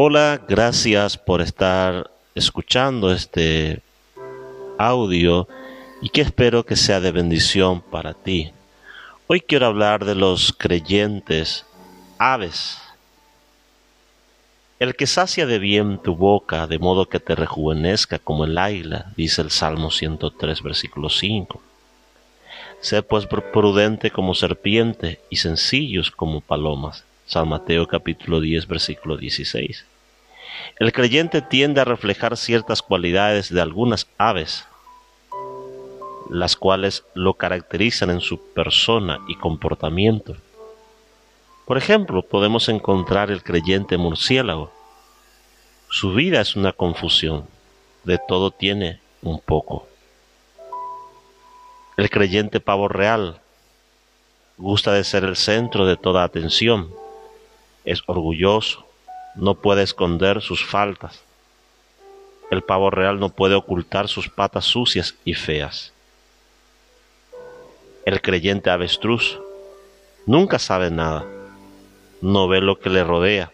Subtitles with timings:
[0.00, 3.82] Hola, gracias por estar escuchando este
[4.78, 5.48] audio
[6.00, 8.52] y que espero que sea de bendición para ti.
[9.26, 11.66] Hoy quiero hablar de los creyentes
[12.16, 12.78] aves.
[14.78, 19.12] El que sacia de bien tu boca, de modo que te rejuvenezca como el águila,
[19.16, 21.60] dice el Salmo 103, versículo 5.
[22.80, 27.02] Sé pues prudente como serpiente y sencillos como palomas.
[27.28, 29.84] San Mateo capítulo 10, versículo 16.
[30.78, 34.64] El creyente tiende a reflejar ciertas cualidades de algunas aves,
[36.30, 40.38] las cuales lo caracterizan en su persona y comportamiento.
[41.66, 44.72] Por ejemplo, podemos encontrar el creyente murciélago.
[45.90, 47.46] Su vida es una confusión,
[48.04, 49.86] de todo tiene un poco.
[51.98, 53.42] El creyente pavo real
[54.56, 56.88] gusta de ser el centro de toda atención,
[57.90, 58.86] es orgulloso,
[59.34, 61.22] no puede esconder sus faltas.
[62.50, 65.92] El pavo real no puede ocultar sus patas sucias y feas.
[68.06, 69.38] El creyente avestruz
[70.26, 71.26] nunca sabe nada
[72.20, 73.52] no ve lo que le rodea,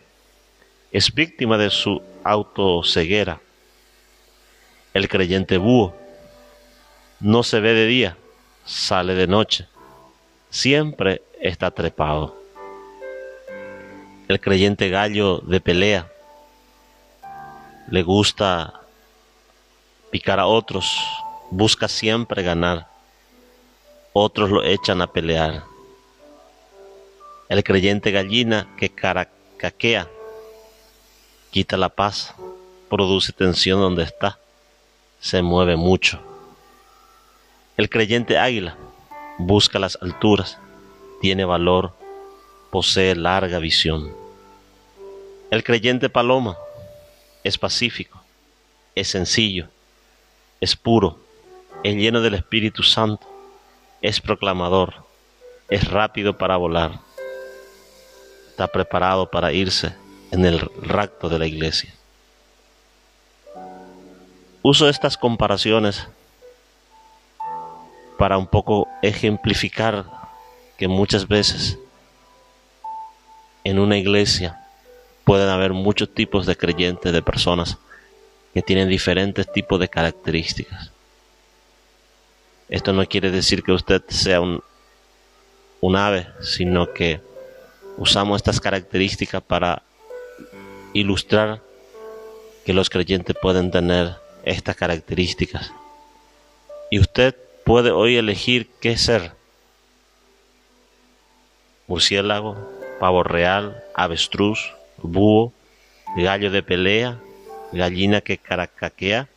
[0.90, 3.40] es víctima de su autoceguera.
[4.92, 5.94] El creyente búho
[7.20, 8.16] no se ve de día,
[8.64, 9.66] sale de noche,
[10.50, 12.43] siempre está trepado.
[14.28, 16.10] El creyente gallo de pelea
[17.88, 18.80] le gusta
[20.10, 20.98] picar a otros,
[21.50, 22.86] busca siempre ganar,
[24.12, 25.64] otros lo echan a pelear
[27.48, 30.08] el creyente gallina que caracaquea,
[31.50, 32.34] quita la paz,
[32.88, 34.38] produce tensión donde está,
[35.20, 36.20] se mueve mucho.
[37.76, 38.76] El creyente águila
[39.38, 40.58] busca las alturas,
[41.20, 41.92] tiene valor,
[42.74, 44.12] posee larga visión.
[45.52, 46.58] El creyente paloma
[47.44, 48.20] es pacífico,
[48.96, 49.68] es sencillo,
[50.60, 51.20] es puro,
[51.84, 53.28] es lleno del Espíritu Santo,
[54.02, 55.06] es proclamador,
[55.68, 56.98] es rápido para volar
[58.50, 59.94] está preparado para irse
[60.32, 61.94] en el rapto de la iglesia.
[64.62, 66.08] Uso estas comparaciones
[68.18, 70.06] para un poco ejemplificar
[70.76, 71.78] que muchas veces
[73.64, 74.60] en una iglesia
[75.24, 77.78] pueden haber muchos tipos de creyentes, de personas
[78.52, 80.90] que tienen diferentes tipos de características.
[82.68, 84.62] Esto no quiere decir que usted sea un,
[85.96, 87.20] ave, sino que
[87.98, 89.82] usamos estas características para
[90.92, 91.60] ilustrar
[92.64, 95.72] que los creyentes pueden tener estas características.
[96.90, 99.32] Y usted puede hoy elegir qué ser.
[101.86, 102.56] Murciélago,
[102.98, 105.52] pavo real, avestruz, búho,
[106.16, 107.18] gallo de pelea,
[107.72, 109.28] gallina que caracaquea,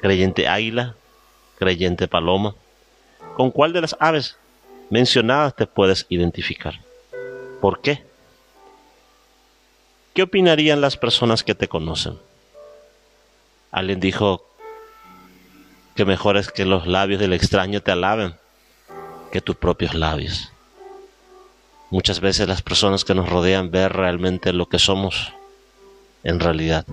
[0.00, 0.94] creyente águila,
[1.58, 2.54] creyente paloma.
[3.36, 4.36] ¿Con cuál de las aves
[4.90, 6.80] mencionadas te puedes identificar?
[7.60, 8.02] ¿Por qué?
[10.14, 12.18] ¿Qué opinarían las personas que te conocen?
[13.70, 14.46] Alguien dijo
[15.94, 18.34] que mejor es que los labios del extraño te alaben
[19.30, 20.52] que tus propios labios.
[21.90, 25.32] Muchas veces las personas que nos rodean ven realmente lo que somos
[26.24, 26.84] en realidad.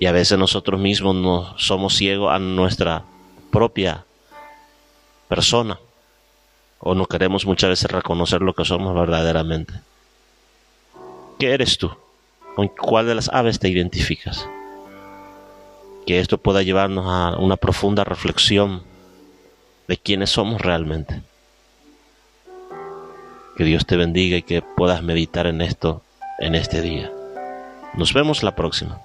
[0.00, 3.04] Y a veces nosotros mismos no somos ciegos a nuestra
[3.50, 4.04] propia
[5.28, 5.78] persona
[6.80, 9.74] o no queremos muchas veces reconocer lo que somos verdaderamente.
[11.38, 11.90] ¿Qué eres tú?
[12.56, 14.46] ¿Con cuál de las aves te identificas?
[16.06, 18.82] Que esto pueda llevarnos a una profunda reflexión
[19.88, 21.22] de quiénes somos realmente.
[23.56, 26.02] Que Dios te bendiga y que puedas meditar en esto
[26.38, 27.10] en este día.
[27.94, 29.00] Nos vemos la próxima.